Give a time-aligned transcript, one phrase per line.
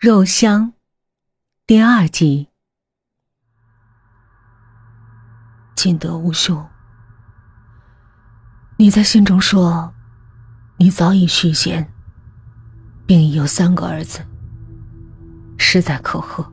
[0.00, 0.72] 肉香，
[1.66, 2.48] 第二集。
[5.74, 6.66] 尽德无兄，
[8.78, 9.92] 你在信中说，
[10.78, 11.92] 你早已续弦，
[13.06, 14.24] 并已有三个儿子，
[15.58, 16.50] 实在可贺。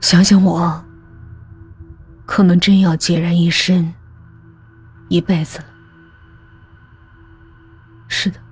[0.00, 0.84] 想想我，
[2.26, 3.94] 可能真要孑然一身
[5.08, 5.66] 一辈子了。
[8.08, 8.45] 是的。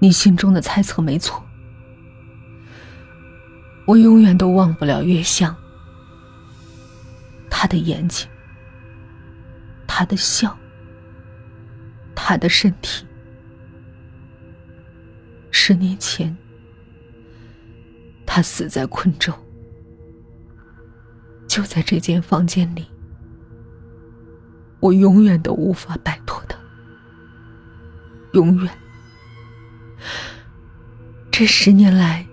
[0.00, 1.44] 你心中的猜测没错，
[3.84, 5.54] 我永远都忘不了月香。
[7.50, 8.28] 他的眼睛，
[9.88, 10.56] 他的笑，
[12.14, 13.04] 他的身体。
[15.50, 16.36] 十年前，
[18.24, 19.32] 他死在昆州，
[21.48, 22.86] 就在这间房间里，
[24.78, 26.56] 我永远都无法摆脱他，
[28.34, 28.72] 永远。
[31.38, 32.26] 这十年来，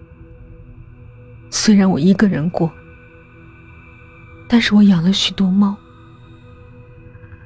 [1.52, 2.74] 虽然我一个人过，
[4.50, 5.78] 但是我养了许多猫，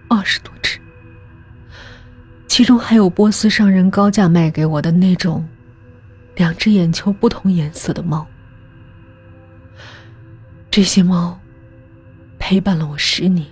[0.07, 0.79] 二十多只，
[2.47, 5.45] 其中还有波斯商人高价卖给我的那种，
[6.37, 8.25] 两只眼球不同颜色的猫。
[10.71, 11.37] 这些猫
[12.39, 13.45] 陪伴了我十年，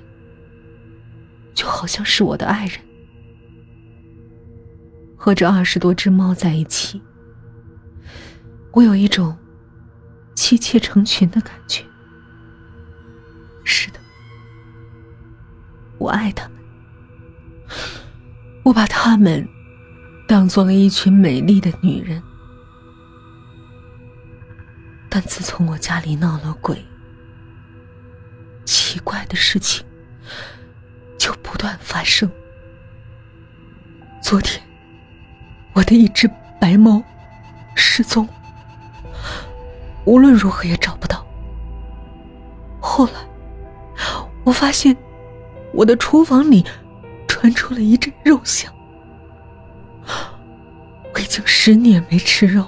[1.54, 2.80] 就好像是我的爱人，
[5.18, 7.02] 和这二十多只猫在一起。
[8.78, 9.36] 我有一种
[10.36, 11.84] 妻妾成群的感觉。
[13.64, 14.00] 是的，
[15.98, 16.60] 我爱他们，
[18.64, 19.50] 我把他们
[20.28, 22.22] 当做了一群美丽的女人。
[25.10, 26.86] 但自从我家里闹了鬼，
[28.64, 29.84] 奇怪的事情
[31.18, 32.30] 就不断发生。
[34.22, 34.62] 昨天，
[35.74, 36.30] 我的一只
[36.62, 37.02] 白猫
[37.76, 38.30] 失踪。
[40.08, 41.24] 无论如何也找不到。
[42.80, 43.12] 后来，
[44.46, 44.96] 我发现
[45.74, 46.66] 我的厨房里
[47.28, 48.74] 传出了一阵肉香。
[51.14, 52.66] 我已经十年没吃肉。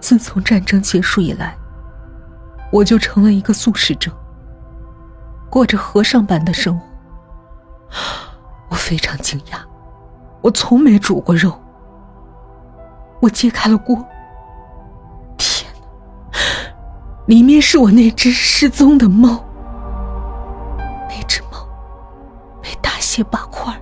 [0.00, 1.56] 自从战争结束以来，
[2.72, 4.10] 我就成了一个素食者，
[5.48, 6.86] 过着和尚般的生活。
[8.68, 9.60] 我非常惊讶，
[10.40, 11.56] 我从没煮过肉。
[13.20, 14.04] 我揭开了锅。
[17.30, 19.44] 里面是我那只失踪的猫，
[21.08, 21.64] 那只猫
[22.60, 23.72] 被大卸八块，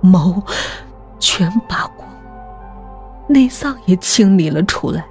[0.00, 0.40] 毛
[1.18, 2.08] 全拔光，
[3.28, 5.04] 内脏也清理了出来，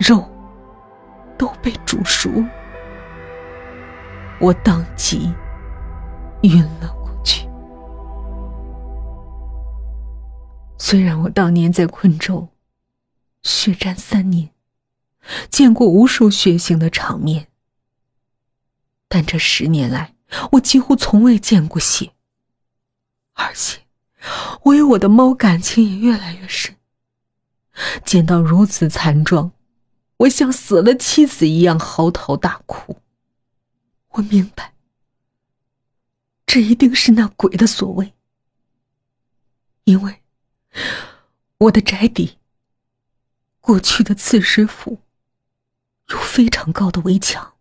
[0.00, 0.28] 肉
[1.38, 2.28] 都被煮熟，
[4.40, 5.32] 我当即
[6.42, 7.48] 晕了过去。
[10.78, 12.48] 虽然我当年在昆州
[13.44, 14.50] 血战三年。
[15.50, 17.48] 见过无数血腥的场面，
[19.08, 20.14] 但这十年来，
[20.52, 22.12] 我几乎从未见过血。
[23.34, 23.82] 而且，
[24.62, 26.76] 我与我的猫感情也越来越深。
[28.04, 29.52] 见到如此惨状，
[30.18, 33.00] 我像死了妻子一样嚎啕大哭。
[34.10, 34.74] 我明白，
[36.46, 38.14] 这一定是那鬼的所为，
[39.84, 40.22] 因为
[41.58, 42.38] 我的宅邸，
[43.60, 45.00] 过去的刺史府。
[46.08, 47.54] 有非常高的围墙，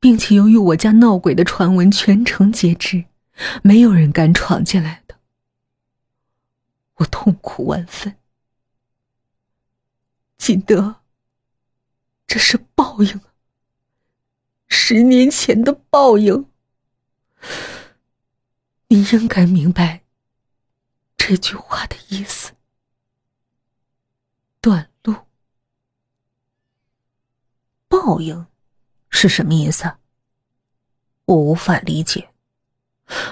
[0.00, 3.04] 并且由于我家闹鬼的传闻全城皆知，
[3.62, 5.16] 没有人敢闯进来的。
[6.94, 8.16] 我痛苦万分，
[10.36, 11.02] 锦德，
[12.26, 13.20] 这是报应！
[14.66, 16.50] 十年前的报应，
[18.88, 20.02] 你应该明白
[21.16, 22.52] 这句话的意思。
[24.60, 24.90] 断。
[27.88, 28.46] 报应
[29.10, 29.94] 是什么意思？
[31.24, 32.30] 我无法理解。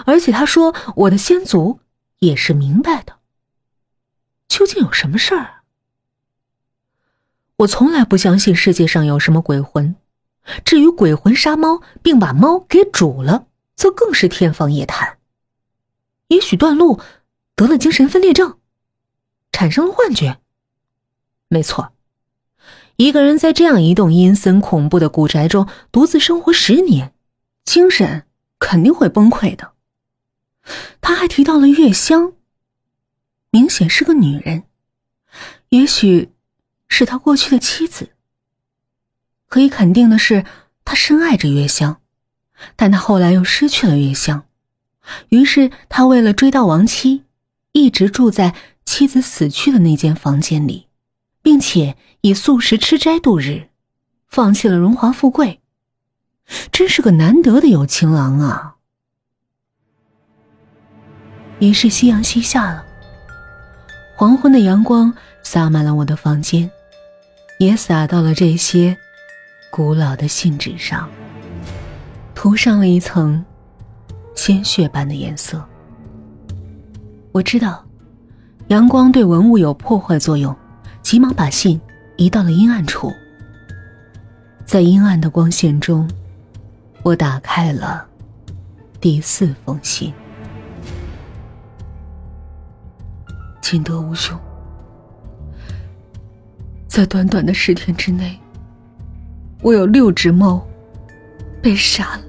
[0.07, 1.81] 而且他说我的先祖
[2.21, 3.19] 也是明白的。
[4.49, 5.63] 究竟有什么事儿？
[7.57, 9.97] 我从来不相信世界上有什么鬼魂。
[10.65, 15.19] 至于鬼魂杀猫并把猫给煮了，则更是天方夜谭。
[16.29, 17.01] 也许段路
[17.57, 18.59] 得了精神分裂症，
[19.51, 20.39] 产生了幻觉。
[21.49, 21.96] 没错。
[22.97, 27.13] 一个人在这样一栋阴森恐怖的古宅中独自生活十年，
[27.65, 28.25] 精神
[28.59, 29.73] 肯定会崩溃的。
[31.01, 32.33] 他还提到了月香，
[33.51, 34.65] 明显是个女人，
[35.69, 36.31] 也许
[36.89, 38.11] 是他过去的妻子。
[39.47, 40.45] 可以肯定的是，
[40.85, 42.01] 他深爱着月香，
[42.75, 44.47] 但他后来又失去了月香，
[45.29, 47.25] 于是他为了追悼亡妻，
[47.73, 48.55] 一直住在
[48.85, 50.86] 妻子死去的那间房间里，
[51.47, 53.69] 并且以素食吃斋度日，
[54.27, 55.61] 放弃了荣华富贵，
[56.73, 58.75] 真是个难得的有情郎啊！
[61.61, 62.85] 于是夕阳西下了，
[64.17, 65.15] 黄昏的阳光
[65.45, 66.69] 洒满了我的房间，
[67.61, 68.97] 也洒到了这些
[69.71, 71.09] 古老的信纸上，
[72.35, 73.45] 涂上了一层
[74.35, 75.65] 鲜血般的颜色。
[77.31, 77.87] 我知道，
[78.67, 80.53] 阳光对文物有破坏作用，
[81.07, 81.81] 急忙把信
[82.17, 83.15] 移到了阴暗处。
[84.65, 86.11] 在阴暗的光线中，
[87.05, 88.05] 我打开了
[89.01, 90.13] 第四封信。
[93.61, 94.37] 金德无兄，
[96.89, 98.37] 在短短的十天之内，
[99.63, 100.67] 我有六只猫
[101.63, 102.25] 被杀了，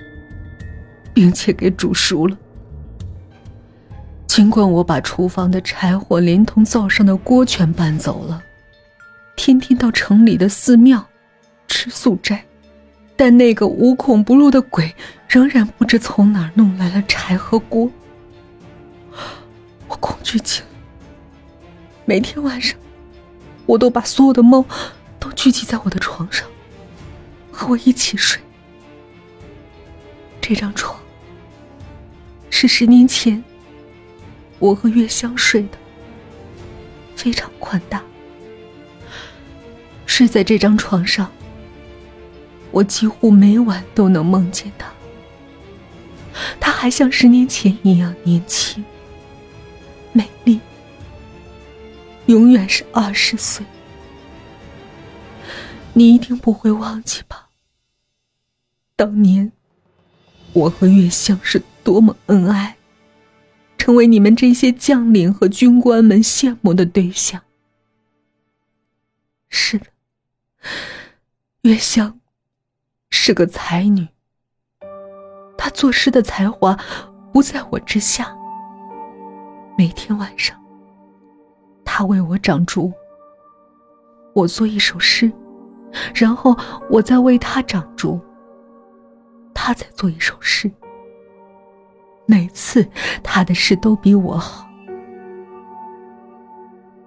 [1.16, 2.38] 并且给煮熟了。
[4.28, 8.44] 尽管我把厨房的柴火连同灶上的锅全搬走了，
[9.38, 11.07] 天天到城里的寺庙
[11.69, 12.44] 吃素斋，
[13.16, 14.94] 但那个无孔不入的鬼
[15.30, 17.89] 仍然不知从哪儿弄来了柴和锅。
[19.88, 20.68] 我恐惧极了，
[22.04, 22.78] 每天晚上，
[23.66, 24.66] 我都把所有的猫
[25.18, 26.45] 都聚集在我的床上，
[27.50, 28.42] 和我一起睡。
[30.42, 31.00] 这张床
[32.50, 33.42] 是十年前。
[34.60, 35.78] 我和月香睡的
[37.16, 38.04] 非常宽大，
[40.18, 41.31] 睡在这张床上，
[42.72, 44.92] 我几乎每晚都能梦见他。
[46.60, 48.84] 他还像十年前一样年轻、
[50.14, 50.60] 美丽，
[52.25, 53.64] 永远是二十岁。
[55.94, 57.50] 你一定不会忘记吧？
[58.96, 59.52] 当年
[60.54, 62.75] 我和月香是多么恩爱。
[63.78, 67.44] 成为你们这些将领和军官们羡慕的对象。
[69.50, 69.86] 是的，
[71.68, 72.22] 月香
[73.10, 74.08] 是个才女。
[75.58, 76.80] 她作诗的才华
[77.34, 78.34] 不在我之下。
[79.78, 80.58] 每天晚上，
[81.84, 82.94] 她为我掌烛，
[84.34, 85.30] 我做一首诗，
[86.16, 86.56] 然后
[86.90, 88.18] 我再为她掌烛，
[89.54, 90.72] 她再做一首诗。
[92.25, 92.88] 每次
[93.22, 94.68] 他的诗都比我好，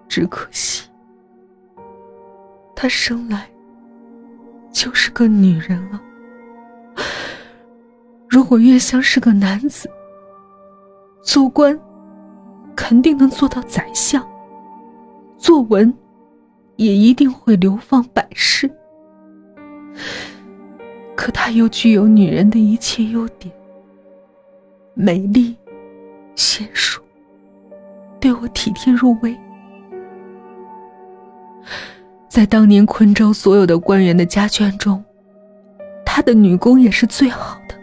[0.07, 0.89] 只可惜
[2.75, 3.50] 他生来
[4.83, 6.01] 就是个女人啊。
[8.31, 9.91] 如果月香是个男子，
[11.23, 11.79] 做官
[12.75, 14.27] 肯定能做到宰相，
[15.37, 15.93] 作文
[16.77, 18.71] 也一定会流芳百世。
[21.15, 23.55] 可他又具有女人的一切优点。
[24.95, 25.55] 美丽、
[26.35, 27.03] 娴熟，
[28.19, 29.39] 对我体贴入微。
[32.31, 35.05] 在当年昆州所有的官员的家眷中，
[36.07, 37.75] 他的女工也是最好的。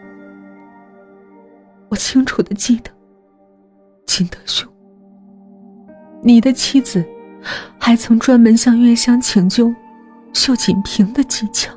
[1.89, 2.89] 我清楚的记得，
[4.05, 4.65] 金德兄，
[6.23, 7.05] 你的妻子
[7.77, 9.69] 还曾专门向月香请教
[10.31, 11.73] 绣锦屏的技巧。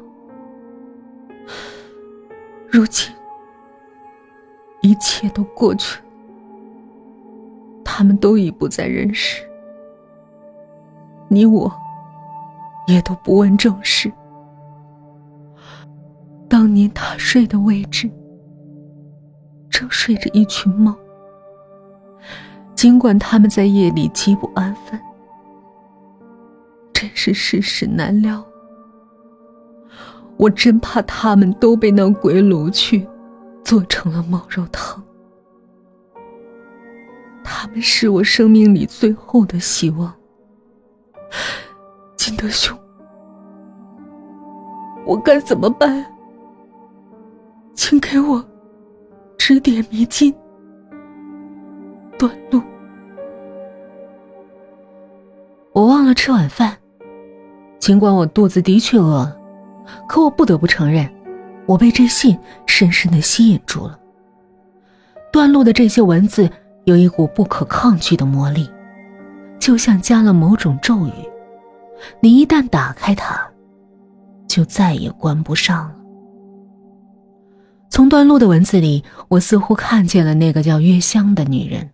[2.71, 3.13] 如今。
[4.83, 6.05] 一切都过去了，
[7.85, 9.43] 他们都已不在人世，
[11.29, 11.71] 你我
[12.91, 14.13] 也都不问正事。
[16.49, 18.11] 当年他睡的位置，
[19.69, 20.95] 正睡着一群猫。
[22.75, 25.01] 尽管他们在夜里极不安分，
[26.93, 28.45] 真是世事难料。
[30.37, 33.07] 我真怕他们都被那鬼掳去。
[33.63, 35.01] 做成了猫肉汤，
[37.45, 40.13] 他们是我生命里最后的希望。
[42.21, 42.79] 金德兄，
[45.07, 46.05] 我该怎么办？
[47.75, 48.45] 请给我
[49.39, 50.31] 指点迷津。
[52.19, 52.61] 段路，
[55.73, 56.77] 我忘了吃晚饭，
[57.79, 59.35] 尽管我肚子的确饿了，
[60.07, 61.11] 可我不得不承认。
[61.65, 63.99] 我被这信深深的吸引住了。
[65.33, 66.51] 段落的这些文字
[66.85, 68.69] 有一股不可抗拒的魔力，
[69.59, 71.13] 就像加了某种咒语，
[72.21, 73.51] 你一旦打开它，
[74.47, 75.97] 就再也关不上了。
[77.89, 81.93] 从段落的文字里，我似乎看见了那个叫月香的女人。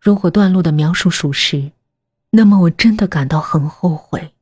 [0.00, 1.72] 如果段落的描述属实，
[2.30, 4.34] 那么我真的感到很后悔，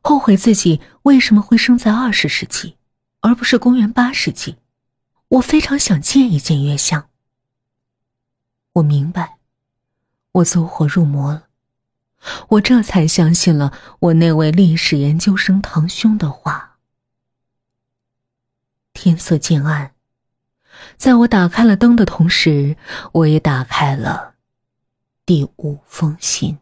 [0.00, 2.76] 后悔自己为什么会生在二十世纪。
[3.24, 4.56] 而不是公元八世纪，
[5.28, 7.06] 我非常想见一见月香。
[8.72, 9.38] 我明白，
[10.32, 11.44] 我走火入魔了。
[12.48, 16.78] 我这才相信了我那位历史研究生堂兄的话。
[18.92, 19.92] 天色渐暗，
[20.96, 22.76] 在我打开了灯的同时，
[23.12, 24.34] 我也打开了
[25.26, 26.58] 第五封信。